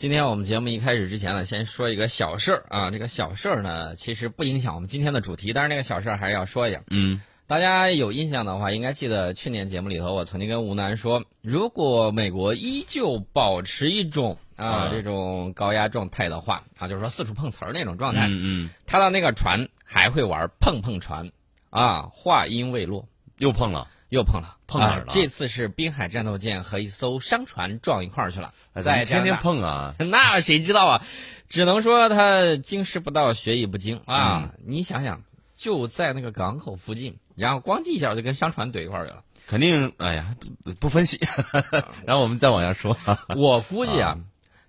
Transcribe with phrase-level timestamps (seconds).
[0.00, 2.90] 今天我们节目一开始之前呢，先说一个小事儿啊。
[2.90, 6.82] 这个小事儿呢，其实不影响我们今天的主题，但是那个小事儿还是要说一下。
[6.88, 21.30] 嗯，大家有印象的话，应该记得去年节目里头，我曾经跟吴楠说，如果美国依旧保持一种啊啊这种高压状态的话啊，就是说四处碰瓷儿那种状态，嗯嗯，他的那个船还会玩碰碰船
[21.68, 22.08] 啊。
[22.10, 23.06] 话音未落，
[23.36, 28.52] 又碰了，又碰了，碰哪儿了啊这次是滨海战斗舰和一艘商船撞一块儿去了，
[28.82, 31.02] 在天天碰啊， 那谁知道啊？
[31.48, 34.52] 只能说他经师不到，学艺不精啊！
[34.64, 35.22] 你想想，
[35.56, 39.22] 就在那个港口附近，然后咣叽一下就跟商船怼一块儿去了。
[39.46, 41.18] 肯定，哎呀，不不分析，
[42.06, 42.96] 然后我们再往下说。
[43.36, 44.18] 我估计啊，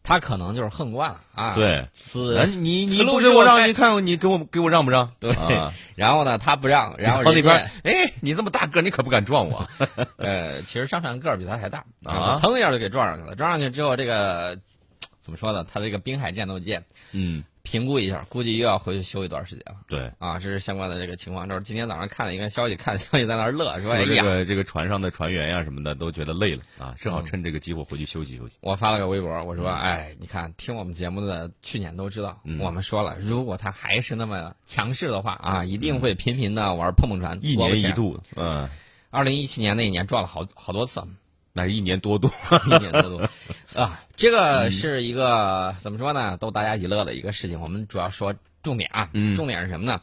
[0.03, 5.11] 他可能就是横惯了啊。，对，此人，你你不给我让，你看你给我给我让不让？
[5.19, 9.67] 对啊 然后呢，他不让，然后人边，哎，你这么大个儿，你可不敢撞我。
[10.17, 13.35] 呃，其实商船个儿比他还大啊腾一下就给撞上去了。
[13.35, 14.57] 撞上去之后，这个
[15.21, 15.63] 怎么说呢？
[15.71, 19.79] 他这个滨海战斗舰嗯，评估一下，估计又要回去休一段时间了。
[19.87, 20.11] 对。
[20.19, 21.47] 啊，这是相关的这个情况。
[21.47, 28.55] 就是今天早上看了一个消息，看消息在那儿乐，说：“哎说这呀，个这个船上的船员呀什么的都觉得累了啊，正好嗯趁这个机会回去休息休息。
[28.61, 37.37] 我发了个微博，我说：“哎，你看听我们节目的去年都知道，嗯我们说了，如果他还是那么强势的话啊，一定会频频的玩碰碰船。
[37.41, 38.67] 一年一，度，嗯，
[39.09, 41.01] 二零一七年那一年撞了好好多次，
[41.53, 42.29] 那是一年多度。
[42.65, 43.29] 一年多多
[43.73, 44.01] 啊。
[44.15, 46.37] 这个是一个、怎么说呢？
[46.37, 47.59] 逗大家一乐的一个事情。
[47.59, 50.01] 我们主要说重点啊，嗯重点是什么呢？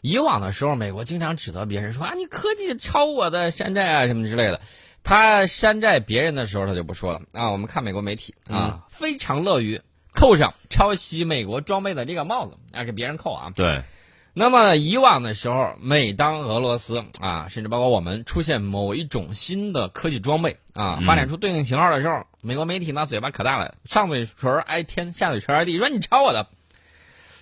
[0.00, 4.60] 以往的时候，美国经常指责别人说啊，你科技超我的山寨啊什么之类的。
[5.02, 7.50] 他山寨别人的时候，他就不说了啊。
[7.50, 9.80] 我们看美国媒体啊，非常乐于
[10.12, 13.52] 扣上抄袭美国装备的这个帽子啊，给别人扣啊。
[13.54, 13.82] 对，
[14.40, 26.46] 那么以往的时候，每当俄罗斯啊，甚至包括我们出现某一种新的科技装备啊，嗯发展出对应型号的时候，美国媒体那嘴巴可大了，上嘴唇挨天，下嘴唇挨地， 说你抄我的。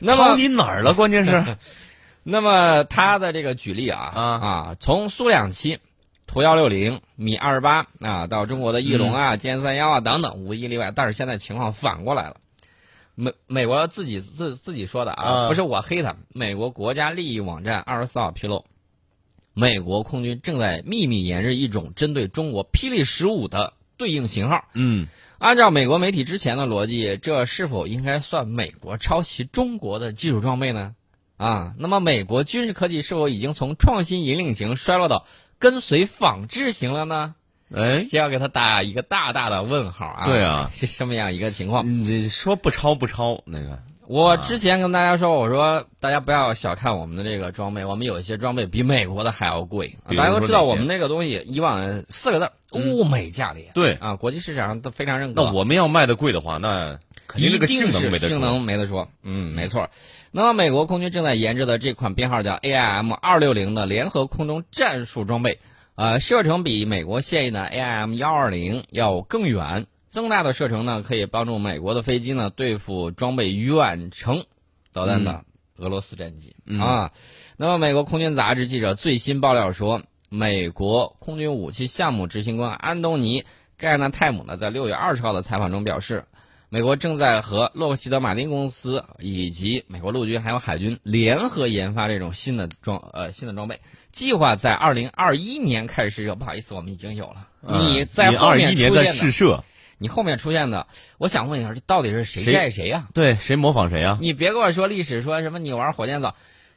[0.00, 0.92] 那么，你哪儿了？
[0.92, 1.56] 关键是，
[2.24, 5.78] 那么他的这个举例啊啊啊，从苏两七、
[6.26, 10.92] 图幺六零、米二十八啊，到中国的翼龙啊、歼三幺啊等等，无一例外。
[10.92, 12.38] 但是现在情况反过来了。
[13.20, 16.14] 美美国自己自自己说的啊，啊不是我黑他。
[16.28, 18.64] 美国国家利益网站二十四号披露，
[19.54, 24.64] 美国空军正在秘密研制一种针对中国霹雳十五的对应型号。
[24.74, 25.08] 嗯，
[25.38, 30.94] 按照美国媒体之前的逻辑，这是否应该算美国抄袭中国的技术装备呢？
[31.38, 35.26] 啊，那么美国军事科技是否已经从创新引领型衰落到
[35.58, 37.34] 跟随仿制型了呢？
[37.74, 40.26] 哎，这要给他打一个大大的问号啊！
[40.26, 41.86] 对啊是这么样一个情况。
[41.86, 49.98] 你说不超不超那个，我之前跟大家说，我说大家不要小看我们的这个装备，我们有一些装备比美国的还要贵。
[50.08, 53.70] 大家都知道，我们那个东西以往四个字物美价廉。
[53.74, 55.42] 对啊，国际市场上都非常认可。
[55.42, 58.28] 那我们要卖的贵的话，那肯定这个性能没得说。
[58.28, 59.90] 性能没得说，嗯，没错。
[60.30, 65.58] 那么，美国空军正在研制的这款编号叫 AIM 二六零的联合空中战术装备，
[65.98, 69.88] 呃，射程比美国现役的 AIM 幺二零要更远。
[70.08, 74.46] 增大的射程呢，可以帮助美国的飞机呢对付装备远程
[74.92, 75.44] 导弹的
[75.76, 77.12] 俄罗斯战机、嗯啊。
[77.56, 83.42] 那么，美国空军杂志记者最新爆料说，美国空军武器项目执行官安东尼·
[83.76, 86.26] 盖纳泰姆呢，在六月二十号的采访中表示，
[86.68, 93.80] 美国正在和洛克希德马丁公司以及美国陆军还有海军联合研发这种新的装呃新的装备，
[94.18, 96.34] 计划在二零二一年开始试射。
[96.34, 97.46] 不好意思，我们已经有了。
[97.60, 99.62] 你在后面出现的，试射，
[99.98, 104.18] 你后面出现的，我想问一下，这到底是谁谁寨谁呀、对，谁模仿谁啊？
[104.20, 106.34] 你别跟我说历史，说什么你玩火箭早，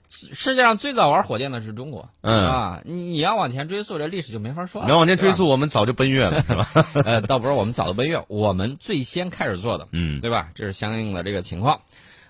[0.07, 2.09] 世界上最早玩火箭的是中国。
[2.22, 4.85] 嗯啊，你要往前追溯，这历史就没法说了。
[4.85, 6.69] 你要往前追溯，我们早就奔月了，是吧？
[7.03, 10.50] 呃，倒不是我们早就奔月，我们最先开始做的，嗯，对吧？
[10.53, 11.81] 这是相应的这个情况。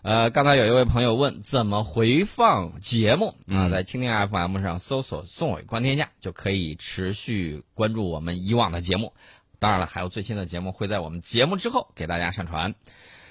[0.04, 9.14] 呃，刚才有一位朋友问怎么回放节目啊，嗯在蜻蜓 FM 上搜索“宋伟观天下”就可以持续关注我们以往的节目。
[9.60, 12.74] 当然了，还有最新的节目会在我们节目之后给大家上传，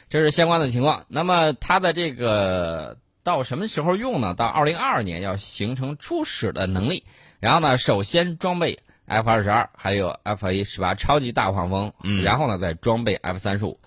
[0.08, 1.06] 这是相关的情况。
[1.08, 4.34] 那么它的这个到什么时候用呢？
[4.34, 7.02] 到二零二二年要形成初始的能力，
[7.40, 13.80] 然后呢，首先装备 F 二十二，还有 F A 十八超级大黄蜂，嗯然后呢再装备 F 三十五。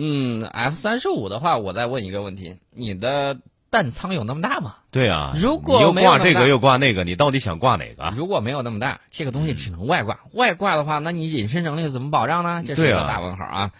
[0.00, 3.36] 嗯，F 三十五的话，我再问一个问题：你的
[3.68, 4.76] 弹仓有那么大吗？
[4.92, 5.34] 对啊。
[5.36, 8.14] 如果你又挂这个又挂那个，你到底想挂哪个啊？
[8.16, 10.20] 如果没有那么大，这个东西只能外挂。
[10.34, 12.62] 外挂的话，那你隐身能力怎么保障呢？
[12.64, 13.72] 这是一个大问号啊。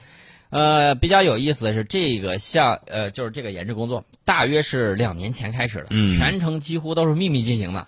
[0.50, 7.86] 呃，比较有意思的是，这个项呃，就是这个研制工作，大约是两年前开始的，嗯全程几乎都是秘密进行的。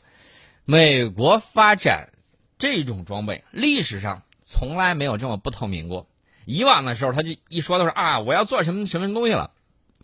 [0.66, 2.10] 美国发展
[2.58, 6.06] 这种装备，历史上从来没有这么不透明过。
[6.50, 9.52] 以往的时候，他就一说都是啊，我要做什么什么东西了，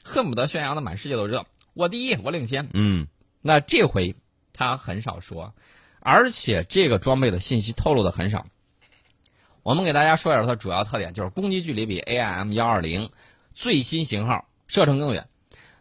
[0.04, 2.68] 恨不得宣扬的满世界都知道，我第一，我领先。
[2.72, 3.08] 嗯
[3.42, 4.14] 那这回
[4.52, 5.54] 他很少说，
[6.00, 8.46] 而且这个装备的信息透露的很少。
[9.62, 13.10] 我们给大家说一下它主要特点，就是攻击距离比 AIM 幺二零
[13.52, 15.26] 最新型号射程更远。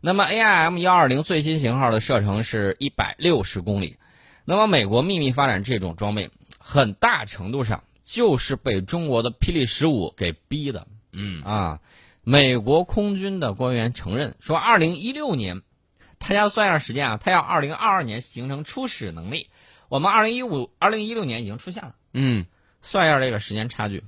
[0.01, 3.97] 那么 AIM 幺二零最新型号的射程是一百六十公里。
[4.44, 10.88] 那么美国秘密发展这种装备，很大程度上就是被中国的霹雳十五给逼的。
[11.12, 11.80] 嗯啊，
[12.24, 15.62] 美国空军的官员承认说，二零一六年，
[16.18, 19.50] 大家算一下时间啊，他要二零二二年形成初始能力，
[19.90, 22.46] 我们二零一五、二零一六年已经出现了，嗯
[22.81, 24.04] 算一下这个时间差距，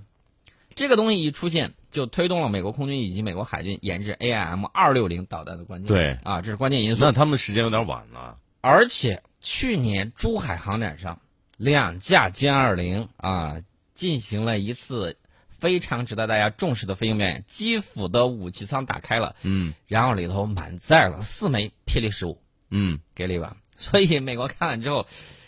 [0.76, 5.88] 这个东西一出现，就推动了美国空军以及美国海军研制 AIM 二六零导弹的关键。
[5.88, 7.04] 对啊，这是关键因素。
[7.04, 8.38] 那他们时间有点晚了。
[8.62, 11.20] 而且去年珠海航展上，
[11.58, 13.62] 两架歼二零啊
[13.98, 15.18] 进行了一次
[15.60, 22.40] 非常值得大家重视的飞行表演，基辅的武器舱打开了，嗯然后里头满载了四枚霹雳十五，
[22.70, 23.58] 嗯给了一把。
[23.76, 25.06] 所以美国看了之后，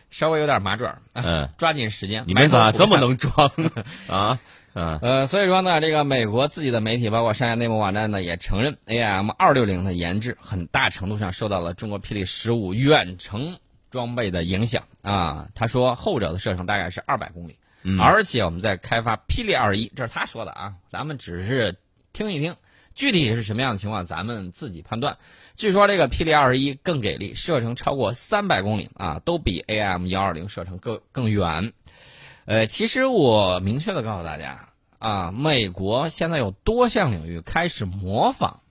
[0.09, 2.23] 稍微有点麻爪嗯，抓紧时间。
[2.27, 3.09] 你们咋这么能？
[3.09, 3.51] 能装
[4.09, 4.39] 啊？
[4.73, 13.57] 嗯呃，所以说呢，这个美国自己的媒体，包括商业内幕网站呢，也承认 AIM 二六零的研制很大程度上受到了中国霹雳十五远程
[13.89, 15.47] 装备的影响啊。
[15.55, 21.77] 他说后者的射程大概是二百公里，嗯而且我们在开发霹雳二一，这是他说的啊，咱们只是
[22.11, 22.55] 听一听，
[22.93, 25.17] 具体是什么样的情况，咱们自己判断。
[25.55, 31.73] 据说这个霹雳二一更给力，射程超过三百公里啊，都比 AIM 幺二零射程更更远。
[32.45, 38.61] 呃，其实我明确的告诉大家啊，美国现在有多项领域开始模仿，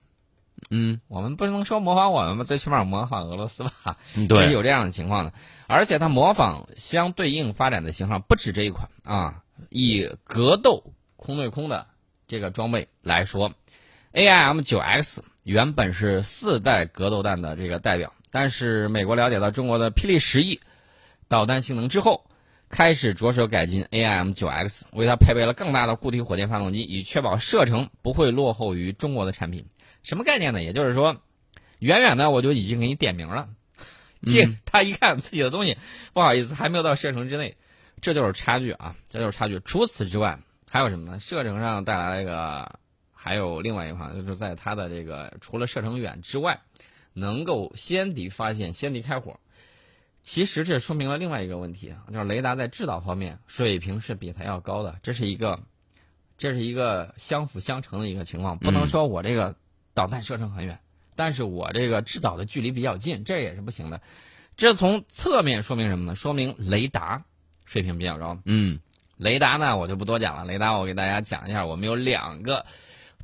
[0.69, 5.33] 嗯我们不能说模仿我们吧，最起码模仿俄罗斯吧，嗯，是对， 有这样的情况的。
[5.69, 9.43] 而且它模仿相对应发展的型号不止这一款啊。
[9.69, 10.83] 以格斗
[11.15, 11.85] 空对空的
[12.27, 13.53] 这个装备来说
[14.13, 20.59] ，AIM 九 X 原本是四代格斗弹的这个代表，但是美国了解到中国的霹雳十一
[21.27, 22.25] 导弹性能之后，
[22.69, 29.67] 开始着手改进 AIM 九 X，为它配备了更大的固体火箭发动机，以确保射程不会落后于中国的产品。
[30.01, 30.63] 什么概念呢？
[30.63, 31.17] 也就是说，
[31.77, 33.49] 远远的我就已经给你点名了。
[34.21, 35.77] 这他一看自己的东西，
[36.13, 37.55] 不好意思，还没有到射程之内，
[38.01, 39.59] 这就是差距啊，这就是差距。
[39.59, 40.39] 除此之外，
[40.69, 41.19] 还有什么呢？
[41.19, 42.79] 射程上带来了一个，
[43.13, 46.61] 还有另外一方，就是在它的这个除了射程远之外，
[47.13, 49.39] 能够先敌发现、先敌开火。
[50.21, 55.61] 其实这说明了另外一个问题啊，就是雷达在制导方面水平是比它要高的，这是一个，
[56.37, 59.55] 这是一个相辅相成的一个情况，不能说我这个
[59.93, 60.79] 导弹射程很远。
[61.19, 63.99] 但是我这个制导的距离比较近，这也是不行的。
[64.55, 66.15] 这从侧面说明什么呢？
[66.15, 67.25] 说明雷达
[67.65, 68.39] 水平比较高。
[68.45, 68.79] 嗯
[69.17, 70.45] 雷达呢，我就不多讲了。
[70.45, 72.65] 雷达我给大家讲一下，我们有两个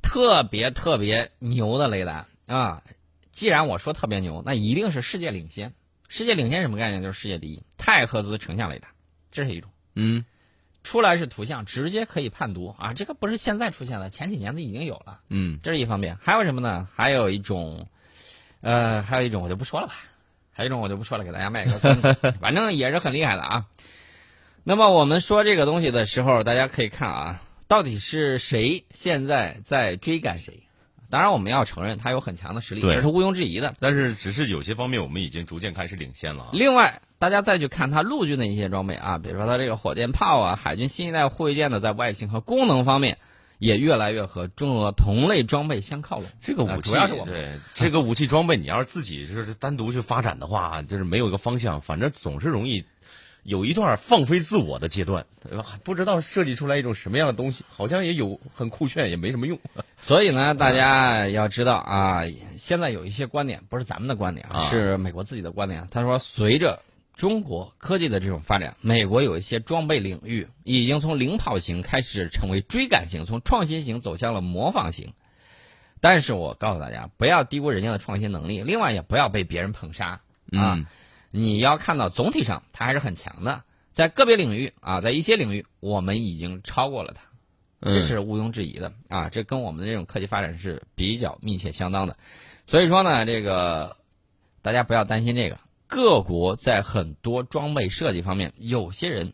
[0.02, 2.84] 特别特别牛的雷达啊。
[3.32, 5.74] 既然我说特别牛，那一定是世界领先。
[6.10, 7.02] 世界领先什么概念？
[7.02, 7.64] 就是世界第一。
[7.78, 8.90] 太赫兹成像雷达，
[9.32, 9.70] 这是一种。
[9.96, 10.26] 嗯
[10.86, 12.94] 出来是图像，直接可以判读啊！
[12.94, 15.20] 这个不是现在出现的，前几年的已经有了。
[15.30, 16.88] 嗯这是一方面，还有什么呢？
[16.96, 17.90] 还有一种，
[18.62, 19.96] 呃，还有一种我就不说了吧，
[20.54, 23.66] 还有一种我就不说了，给大家卖个关子， 反正也是很厉害的啊。
[24.64, 30.65] 那么我们说这个东西的时候，大家可以看啊，到底是谁现在在追赶谁？
[31.16, 33.74] 当然，我们要承认它有很强的实力，对这是毋庸置疑的。
[33.80, 36.50] 但是只是有些方面我们已经逐渐开始领先了啊。
[36.52, 43.18] 另外，大家再去看它陆军的一些装备啊，比如说它这个火箭炮啊，海军新一代护卫舰的在外形和功能方面，
[43.60, 46.26] 也越来越和中俄同类装备相靠拢。
[46.26, 52.84] 呃这个武器，主要是我们对这个武器装备，你要是自己就是单独去发展的话，就是没有一个方向，反正总是容易
[53.46, 55.24] 有一段放飞自我的阶段？
[55.84, 59.60] 不知道设计出来一种什么样的东西，好像也有很酷炫，也没什么用。
[60.02, 62.24] 所以呢，大家要知道啊，
[62.58, 65.88] 现在有一些观点不是咱们的观点啊是美国自己的观点。
[65.92, 66.82] 他说，随着
[67.16, 75.14] 中国科技的这种发展，美国有一些装备领域已经从领跑型开始成为追赶型，从创新型走向了模仿型。
[76.02, 80.20] 但是我告诉大家，不要低估人家的创新能力，另外也不要被别人捧杀啊。
[80.52, 80.86] 嗯
[81.36, 87.24] 你要看到总体上它还是很强的，在个别领域啊，在一些领域我们已经超过了它。
[87.82, 89.30] 这是毋庸置疑的啊！
[89.30, 92.18] 这跟我们的这种科技发展是比较密切相当的，
[92.66, 93.98] 所以说呢，这个
[94.64, 95.60] 大家不要担心这个。
[95.86, 99.34] 各国在很多装备设计方面，有些人，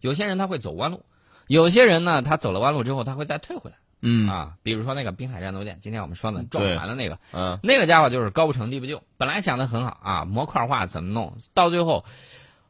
[0.00, 1.04] 有些人他会走弯路，
[1.48, 4.54] 有些人呢，他走了弯路之后，他会再退回来嗯啊。
[4.62, 12.04] 比如说那个滨海战斗舰，今天我们说的撞船的那个，嗯那个家伙就是高不成低不就，本来想的很好啊，模块化怎么弄，到最后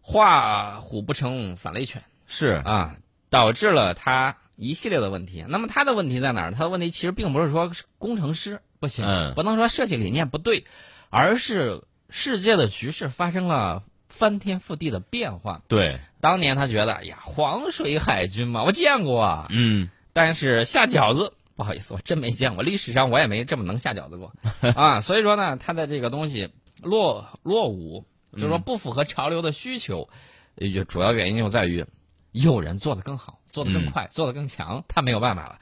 [0.00, 2.02] 画虎不成反类犬。
[2.26, 2.96] 是啊，
[3.30, 5.44] 导致了他一系列的问题。
[5.48, 6.52] 那么他的问题在哪儿？
[6.52, 10.66] 他的问题其实并不是说工程师不行，嗯不能说设计理念不对，
[11.10, 15.62] 而是世界的局势发生了翻天覆地的变化。
[15.68, 19.88] 对，当年他觉得，哎呀，黄水海军嘛，我见过啊，嗯
[20.20, 24.32] 但是下饺子，不好意思，我真没见过，历史上我也没这么能下饺子过
[24.74, 25.00] 啊。
[25.00, 30.08] 所以说呢，他的这个东西落落伍，就是说不符合潮流的需求，
[30.56, 31.86] 也就主要原因就在于
[32.32, 35.60] 有人做的更好，做的更快，做的更强，他没有办法了。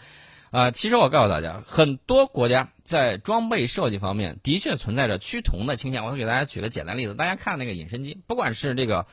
[0.50, 6.06] 啊，其实我告诉大家，很多国家在装备设计方面的确存在着趋同的倾向。
[6.06, 9.06] 我给大家举个简单例子，大家看那个隐身机，不管是这个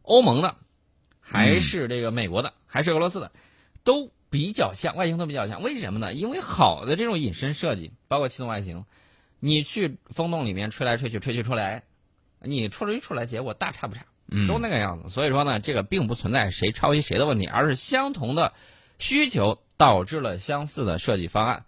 [0.00, 0.56] 欧盟的，
[1.20, 3.30] 还是这个美国的，还是俄罗斯的，
[3.84, 5.62] 都比较像，外形都比较像。
[5.62, 6.12] 为什么呢？
[6.12, 8.84] 因为好的这种隐身设计，包括气动外形，
[9.40, 11.82] 你去风洞里面吹来吹去，吹去出来，
[12.40, 14.04] 你吹出来结果大差不差。
[14.28, 15.08] 嗯，都那个样子。
[15.08, 18.52] 所以说呢，这个并不存在谁抄袭谁的问题，而是相同的
[18.98, 21.64] 需求导致了相似的设计方案。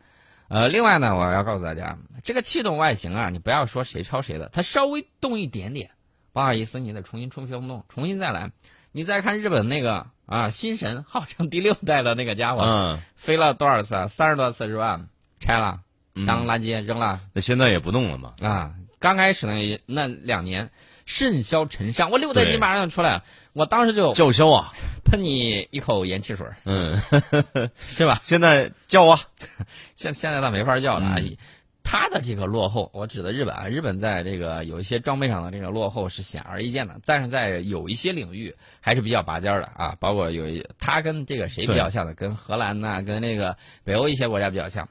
[0.48, 5.90] 呃，另外呢，我要告诉大家，这个气动外形啊，你不要说谁抄谁的，它稍微动一点点，
[6.32, 8.50] 不好意思，你得重新冲风洞，重新再来。
[8.90, 14.06] 你再看日本那个啊，新神号称第六代的那个家伙，嗯，飞了多少次啊？
[14.08, 15.00] 三十多次是吧？
[15.40, 15.80] 拆了，
[16.14, 18.34] 嗯当垃圾扔了那现在也不弄了嘛？
[18.40, 18.74] 啊。
[19.00, 20.68] 刚开始呢，那两年
[21.06, 24.72] 甚嚣尘上，我六代机马上就出来了，我当时就叫嚣啊，
[25.04, 27.00] 喷你一口盐汽水儿，嗯，
[27.86, 28.18] 是吧？
[28.24, 29.20] 现在叫啊，
[29.94, 31.14] 现现在倒没法叫了啊。
[31.18, 31.36] 嗯
[31.82, 44.88] 它的这个落后，我指的日本啊，日本在这个有一些装备上的这个落后是显而易见的，但是在有一些领域还是比较拔尖儿的啊，包括有一它跟这个谁比较像的，跟荷兰呐、跟那个北欧一些国家比较像，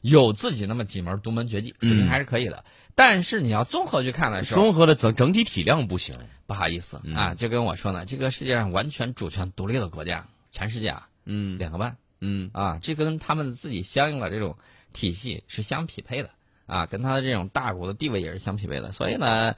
[0.00, 2.64] 有自己那么几门独门绝技，水平嗯还是可以的。
[2.94, 6.14] 但是你要综合去看的时候，综合的整整体体量不行。
[6.46, 11.98] 不好意思嗯啊，就跟我说呢，这个世界上完全主权独立的国家，全世界啊嗯两个半。
[12.20, 14.56] 嗯啊，这跟他们自己相应的这种
[14.92, 16.30] 体系是相匹配的
[16.66, 18.92] 啊，跟他的这种大国的地位也是相匹配的。
[18.92, 19.54] 所以呢，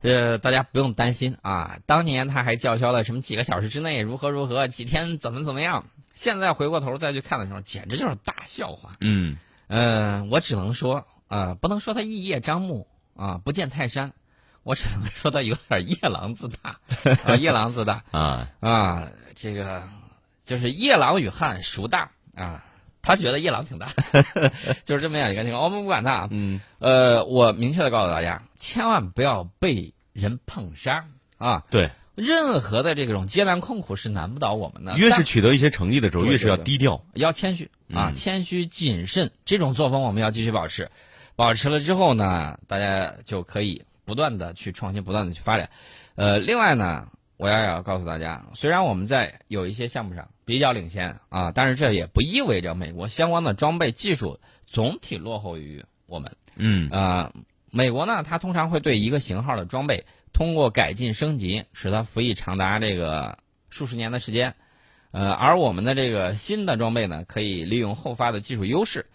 [0.00, 1.78] 呃，大家不用担心啊。
[1.86, 5.86] 当年他还叫嚣了什么几个小时之内如何如何，几天怎么怎么样。
[6.14, 8.96] 现在回过头再去看的时候，简直就是大笑话。
[9.00, 9.36] 嗯
[9.68, 14.12] 呃，我只能说啊、不能说他一叶障目啊，不见泰山。
[14.62, 16.80] 我只能说他有点夜郎自大
[17.24, 18.04] 啊，夜郎自大。
[18.12, 19.88] 啊，啊，这个
[20.44, 22.64] 就是夜郎与汉孰大啊？
[23.02, 23.92] 他觉得夜郎挺大，
[24.84, 25.64] 就是这么样一个情况。
[25.64, 31.64] 我们不管他啊，嗯呃，我明确的告诉大家，千万不要被人碰伤啊！
[31.70, 37.02] 对，任何的这种艰难困苦是难不倒我们的，越是取得一些成绩的时候，越是要低调。
[37.14, 40.90] 要谦虚啊，嗯谦虚谨慎，这种作风我们要继续保持。
[41.36, 45.70] 保持了之后呢，大家就可以不断的去创新，不断的去发展。
[46.16, 47.06] 呃，另外呢，
[47.40, 56.30] 我要要告诉大家，虽然我们在有一些项目上比较领先啊，但是这也不意味着美国相关的装备技术总体落后于我们。
[56.56, 57.32] 嗯呃，
[57.70, 60.04] 美国呢，它通常会对一个型号的装备
[60.34, 63.38] 通过改进升级，使它服役长达这个
[63.70, 64.54] 数十年的时间。
[65.10, 69.06] 呃，而我们的这个新的装备呢，可以利用后发的技术优势。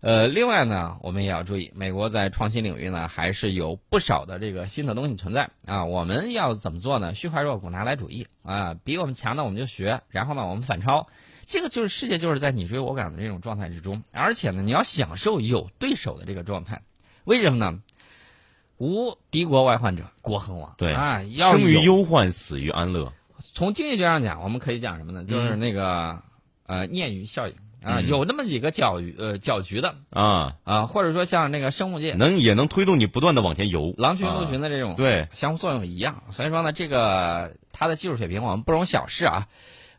[0.00, 5.84] 呃，另外呢，我们也要注意，美国在创新领域呢，还是有不少的这个新的东西存在啊。
[5.84, 7.14] 我们要怎么做呢？
[7.14, 11.08] 虚怀若谷，拿来主义啊，比我们强的我们就学，然后呢，我们反超。
[11.46, 16.80] 这个就是世界就是在你追我赶的这种状态之中，而且呢，你要享受有对手的这个状态。
[17.24, 17.80] 为什么呢？
[18.76, 20.72] 无敌国外患者，国恒亡。
[20.78, 23.12] 对啊，要生于忧患，死于安乐。
[23.52, 25.24] 从经济学上讲，我们可以讲什么呢？
[25.24, 26.22] 就是嗯那个、
[26.66, 33.94] 呃鲶鱼效应啊，嗯有那么几个搅局呃搅局的啊，啊，或者说像那个生物界能也能推动你不断的往前游。
[33.98, 36.22] 狼群鹿啊群的这种对，相互作用一样。
[36.30, 39.48] 所以说呢，这个它的技术水平我们不容小视啊。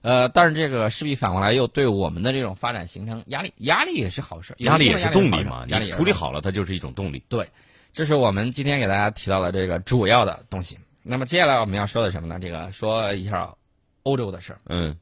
[0.02, 7.22] 呃，但是这个势必反过来又对我们的这种发展形成压力，压力也是好事，压力也是是动力嘛，压力处理好了，它就是一种动力。
[7.28, 7.50] 对
[7.92, 10.78] 这是我们今天给大家提到的这个主要的东西。
[11.04, 12.40] 那么接下来我们要说的什么呢？
[12.42, 13.56] 这个说一下
[14.04, 14.60] 欧洲的事儿。
[14.68, 14.96] 嗯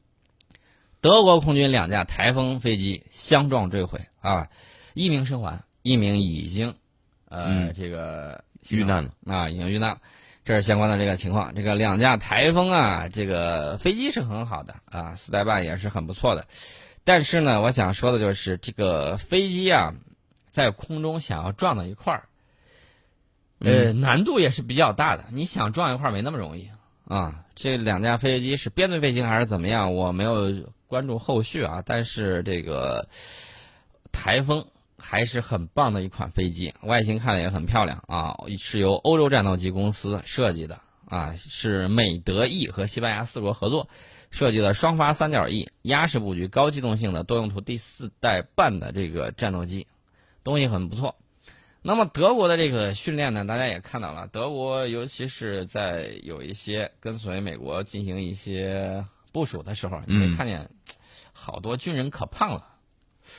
[1.00, 4.48] 德国空军两架台风飞机相撞坠毁啊，
[4.94, 6.74] 一名生还，一名已经
[7.28, 9.98] 呃、嗯这个遇难了啊，已经遇难了。
[10.44, 11.54] 这是相关的这个情况。
[11.54, 16.46] 这个两架台风啊，这个飞机是很好的啊，四代半也是很不错的。
[17.04, 19.92] 但是呢，我想说的就是这个飞机啊，
[20.50, 22.28] 在空中想要撞到一块儿，
[23.60, 25.24] 呃，难度也是比较大的。
[25.30, 26.68] 你想撞一块儿没那么容易
[27.06, 27.44] 啊。
[27.54, 29.94] 这两架飞机是编队飞行还是怎么样？
[29.94, 30.50] 我没有
[30.88, 31.82] 关注后续啊。
[31.86, 33.08] 但是这个
[34.10, 34.66] 台风
[34.96, 43.88] 还是很棒的一款飞机，外形看了也很漂亮啊，是由欧洲战斗机公司设计的啊，是美德意和西班牙四国合作，
[44.30, 49.86] 设计的双发三角翼压式布局高机动性的多用途第四代半的这个战斗机，
[50.42, 51.14] 东西很不错。
[51.80, 60.68] 那么德国的这个训练呢，大家也看到了，德国尤其是在有一些跟随美国进行一些部署的时候，你会看见
[61.48, 62.66] 好多军人可胖了，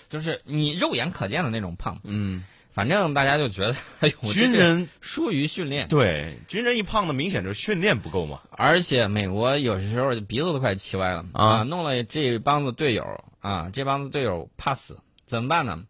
[0.09, 1.99] 就是你肉眼可见的那种胖。
[2.03, 5.87] 嗯，反正大家就觉得，哎呦，军人疏于训练。
[5.89, 8.41] 对，军人一胖的，明显就是训练不够嘛。
[8.49, 14.97] 而且美国有时候鼻子都快气歪了啊，弄了这帮子队友啊，这帮子队友怕死，
[15.27, 15.85] 怎么办呢？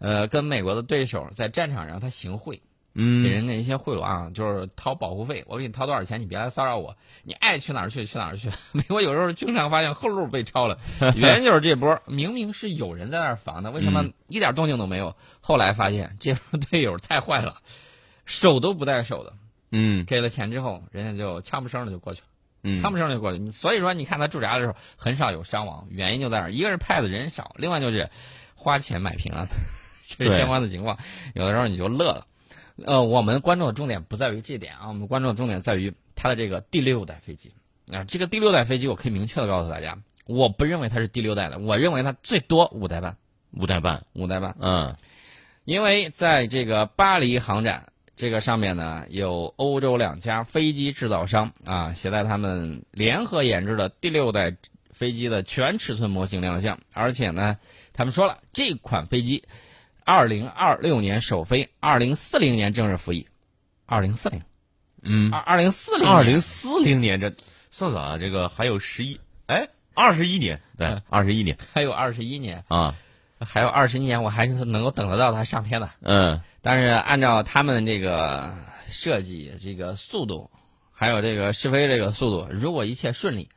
[0.00, 2.60] 呃，跟美国的对手在战场上他行贿，
[3.00, 8.50] 嗯，给人家一些贿赂啊，就是掏保护费，我给你掏多少钱，你别来骚扰我，你爱去哪儿去去哪儿去。
[8.72, 10.80] 美国有时候经常发现后路被抄了，
[11.14, 15.14] 原因就是这波明明是有人在那儿防的，为什么一点动静都没有？
[15.40, 17.62] 后来发现这波队友太坏了，
[18.26, 19.32] 手都不带手的，
[19.70, 22.26] 嗯，给了钱之后，人家就悄不声的就过去了，
[22.64, 23.50] 嗯，悄不声就过去。
[23.52, 28.10] 所以说，你看他驻扎的时候很少有伤亡，原因就在那儿，一个是派的人少，另外就是
[28.56, 29.46] 花钱买平安。
[30.08, 30.98] 这是相关的情况，
[31.34, 32.26] 有的时候你就乐了。
[32.84, 37.52] 呃，我们关注的重点不在于这点啊，我们关注的重点在于它的这个第六代飞机
[37.90, 38.04] 啊。
[38.04, 43.16] 这个第六代飞机，我可以明确的告诉大家，我不认为它是第六代的，我认为它最多五代半，
[43.52, 44.54] 五代半，五代半。
[44.60, 44.94] 嗯，
[45.64, 54.56] 因为在这个巴黎航展这个上面呢，有欧洲两家飞机制造商啊，携带他们联合研制的第六代
[54.92, 57.58] 飞机的全尺寸模型亮相，而且呢，
[57.92, 59.42] 他们说了这款飞机。
[60.08, 63.28] 二零二六年首飞，二零四零年正式服役。
[63.84, 64.40] 二零四零，
[65.02, 67.34] 嗯，二二零四零，二零四零年这
[67.70, 72.94] 算算啊，这个还有十一，哎，二十一年，对， 二十一年，还有二十一年啊，
[73.38, 75.90] 还有二十一年，我还是能够等得到它上天的。
[76.00, 78.50] 嗯，但是按照他们这个
[78.86, 80.50] 设计，这个速度，
[80.90, 83.50] 还有这个试飞这个速度，如果一切顺利。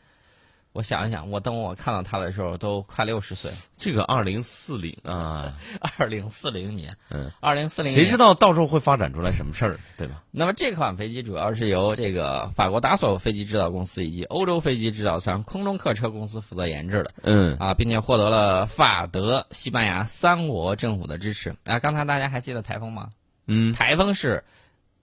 [0.73, 3.57] 我想一想，我等我看到他的时候都快六十岁了。
[3.75, 5.53] 这个二零四零啊，
[5.97, 10.23] 二零四零年，嗯，二零四零，谁知道到时候会发展出来什么事儿，对吧？
[10.31, 21.53] 那么这款飞机主要是由这个法国达索飞机制造公司以及欧洲飞机制造商空中客车公司负责研制的，嗯，啊，并且获得了法德、西班牙三国政府的支持。
[21.65, 23.09] 啊，刚才大家还记得台风吗？
[23.45, 24.45] 嗯，台风是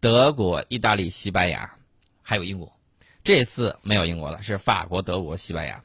[0.01, 1.73] 德国、意大利、西班牙，
[2.23, 2.73] 还有英国。
[3.29, 5.83] 这次没有英国了，是法国、德国、西班牙。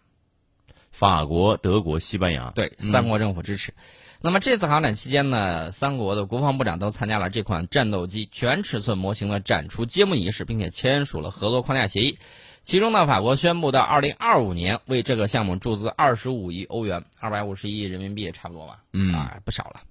[0.94, 3.74] 法国、德国、西班牙，对，三国政府支持。
[4.22, 12.18] 那么这次航展期间呢，三国的国防部长都参加了这款战斗机全尺寸模型的展出揭幕仪式，并且签署了合作框架协议。
[12.62, 18.80] 其中呢，法国宣布到二零二五年为这个项目注资二十五亿欧元，二百五十亿人民币差不多吧？
[18.94, 19.82] 嗯啊，不少了。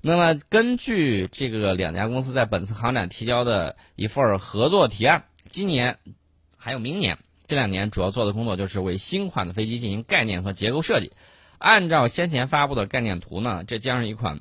[0.00, 5.98] 那么根据这个两家公司在本次航展提交的一份合作提案，今年
[6.58, 7.16] 还有明年。
[7.46, 11.12] 这两年主要做的工作就是为新款的飞机进行概念和结构设计。
[11.56, 14.40] 按照先前发布的概念图呢，这将是一款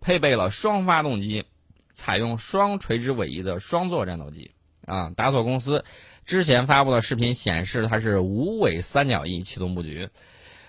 [0.00, 1.44] 配备了双发动机、
[1.92, 4.52] 采用双垂直尾翼的双座战斗机。
[4.86, 5.84] 啊，达索公司
[6.24, 10.08] 之前发布的视频显示，它是无尾三角翼启动布局。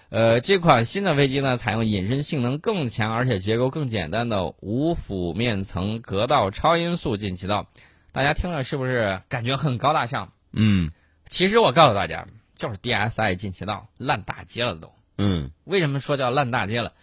[0.09, 7.67] 呃，这款新的飞机呢，采用隐身性能更强而且结构更简单的无辅面层隔道超音速进气道。
[8.11, 10.33] 大家听了是不是感觉很高大上？
[10.53, 10.91] 嗯。
[11.27, 14.91] 其实我告诉大家，就是 DSI 进气道烂大街了都。
[15.17, 16.93] 嗯，为什么说叫烂大街了？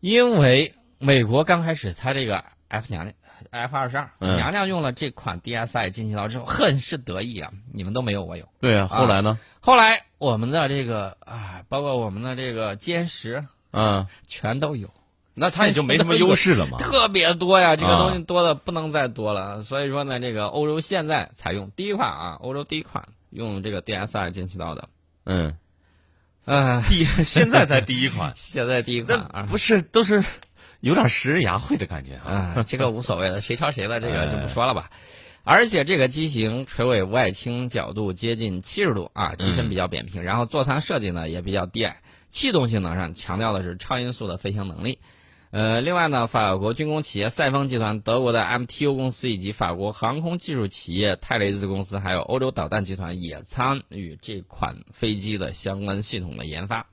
[0.00, 3.14] 因为美国刚开始它这个 F 娘娘
[3.50, 7.52] F 二十二娘娘用了这款 DSI 进气道之后，很是得意啊！
[7.72, 8.48] 你们都没有，我有。
[8.60, 9.38] 对啊，后来呢？
[9.60, 14.90] 后来我们的这个啊，包括我们的这个歼十，啊，全都有。
[15.36, 16.78] 那它也就没什么优势了嘛。
[16.82, 19.62] 特别多呀，这个东西多的不能再多了。
[19.62, 23.08] 所以说呢，这个欧洲现在采用第一款啊，欧洲第一款。
[23.28, 24.88] 用这个 DSI 进气道的，
[25.24, 25.58] 嗯，
[26.46, 30.24] 啊，第现在才第一款， 现在第一款啊，不是都是
[30.80, 34.90] 有点食人牙慧的感觉啊，这个无所谓了，谁抄谁的这个就不说了吧。
[35.42, 44.98] 而且这个机型垂尾外倾角度接近七十度啊，机身比较扁平，然后座舱设计呢也比较低矮，气动性能上强调的是超音速的飞行能力。
[45.56, 56.86] 呃，另外呢，法国军工企业赛峰集团、德国的 MTU 公司以及法国航空技术企业泰雷兹公司，还有欧洲导弹集团也参与这款飞机的相关系统的研发。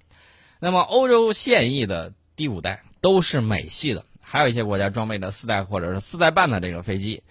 [0.61, 7.21] 那么，欧洲现役的第五代都是美系的，还有一些国家装备的四代或者是四代半的这个飞机。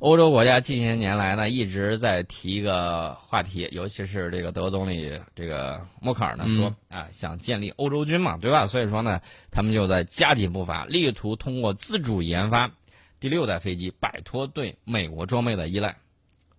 [0.00, 8.68] 欧洲国家近些年来呢，一直在提一个话题，尤其是这个德国总理这个默克尔呢说啊，想建立欧洲军嘛，对吧？
[8.68, 12.70] 所以说呢，他们就在加紧步伐，力图通过自主研发
[13.18, 15.96] 第六代飞机，摆脱对美国装备的依赖。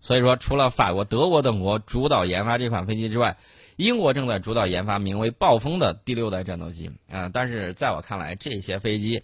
[0.02, 3.38] 所以说，除了法国、德国等国主导研发这款飞机之外，
[3.78, 9.24] 英国正在主导研发名为“暴风”的第六代战斗机啊、但是在我看来，这些飞机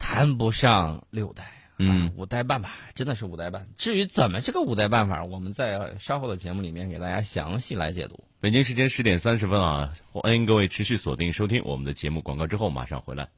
[0.00, 1.59] 谈不上六代。
[1.82, 3.66] 嗯，五代半吧，真的是五代半。
[3.78, 8.24] 至于怎么是个五代半法，我们在稍后的节目里面给大家详细来解读。
[8.40, 13.28] 北京时间十点三十分啊，欢迎各位持续锁定收听我们的节目，广告之后马上回来。